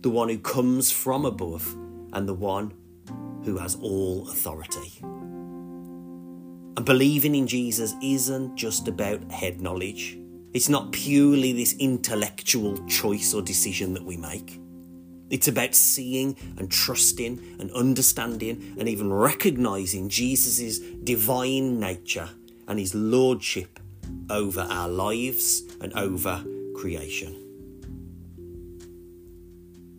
the 0.00 0.10
one 0.10 0.28
who 0.28 0.36
comes 0.36 0.90
from 0.90 1.24
above, 1.24 1.64
and 2.12 2.28
the 2.28 2.34
one 2.34 2.74
who 3.44 3.56
has 3.58 3.76
all 3.76 4.28
authority. 4.28 4.98
And 5.00 6.84
believing 6.84 7.36
in 7.36 7.46
Jesus 7.46 7.94
isn't 8.02 8.56
just 8.56 8.88
about 8.88 9.30
head 9.30 9.60
knowledge. 9.60 10.18
It's 10.52 10.68
not 10.68 10.90
purely 10.90 11.52
this 11.52 11.76
intellectual 11.78 12.84
choice 12.88 13.32
or 13.32 13.42
decision 13.42 13.94
that 13.94 14.04
we 14.04 14.16
make. 14.16 14.60
It's 15.30 15.46
about 15.46 15.76
seeing 15.76 16.36
and 16.58 16.68
trusting 16.68 17.58
and 17.60 17.70
understanding 17.70 18.74
and 18.76 18.88
even 18.88 19.12
recognizing 19.12 20.08
Jesus' 20.08 20.80
divine 20.80 21.78
nature 21.78 22.28
and 22.70 22.78
his 22.78 22.94
lordship 22.94 23.80
over 24.30 24.60
our 24.60 24.88
lives 24.88 25.64
and 25.80 25.92
over 25.94 26.44
creation. 26.76 27.34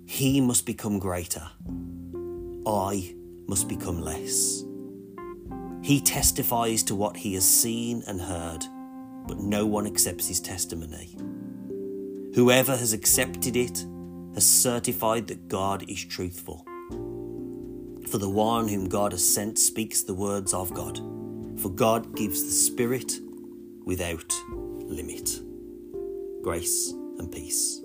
He 0.07 0.39
must 0.39 0.65
become 0.65 0.97
greater. 0.97 1.49
I 2.65 3.13
must 3.45 3.67
become 3.67 3.99
less. 3.99 4.63
He 5.83 5.99
testifies 5.99 6.81
to 6.83 6.95
what 6.95 7.17
he 7.17 7.33
has 7.33 7.45
seen 7.45 8.03
and 8.07 8.21
heard, 8.21 8.63
but 9.27 9.39
no 9.39 9.65
one 9.65 9.85
accepts 9.85 10.29
his 10.29 10.39
testimony. 10.39 11.17
Whoever 12.35 12.77
has 12.77 12.93
accepted 12.93 13.57
it 13.57 13.85
has 14.33 14.47
certified 14.47 15.27
that 15.27 15.49
God 15.49 15.83
is 15.89 16.05
truthful. 16.05 16.65
For 18.07 18.17
the 18.17 18.29
one 18.29 18.69
whom 18.69 18.87
God 18.87 19.11
has 19.11 19.27
sent 19.27 19.59
speaks 19.59 20.03
the 20.03 20.13
words 20.13 20.53
of 20.53 20.73
God 20.73 21.01
for 21.61 21.69
God 21.69 22.15
gives 22.15 22.43
the 22.43 22.51
Spirit 22.51 23.19
without 23.85 24.33
limit. 24.49 25.41
Grace 26.41 26.91
and 27.19 27.31
peace. 27.31 27.81